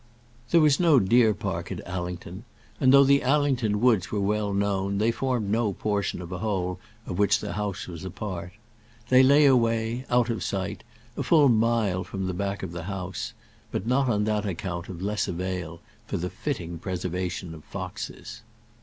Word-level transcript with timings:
There 0.49 0.61
was 0.61 0.79
no 0.79 0.99
deer 0.99 1.31
park 1.35 1.71
at 1.71 1.85
Allington; 1.87 2.43
and 2.79 2.91
though 2.91 3.03
the 3.03 3.21
Allington 3.23 3.79
woods 3.79 4.11
were 4.11 4.19
well 4.19 4.51
known, 4.51 4.97
they 4.97 5.11
formed 5.11 5.51
no 5.51 5.73
portion 5.73 6.23
of 6.23 6.31
a 6.31 6.39
whole 6.39 6.79
of 7.05 7.19
which 7.19 7.37
the 7.39 7.53
house 7.53 7.85
was 7.85 8.03
a 8.03 8.09
part. 8.09 8.53
They 9.09 9.21
lay 9.21 9.45
away, 9.45 10.07
out 10.09 10.31
of 10.31 10.41
sight, 10.41 10.83
a 11.15 11.21
full 11.21 11.49
mile 11.49 12.03
from 12.03 12.25
the 12.25 12.33
back 12.33 12.63
of 12.63 12.71
the 12.71 12.85
house; 12.85 13.33
but 13.69 13.85
not 13.85 14.07
on 14.09 14.23
that 14.23 14.43
account 14.47 14.89
of 14.89 15.03
less 15.03 15.27
avail 15.27 15.81
for 16.07 16.17
the 16.17 16.31
fitting 16.31 16.79
preservation 16.79 17.53
of 17.53 17.63
foxes. 17.63 18.41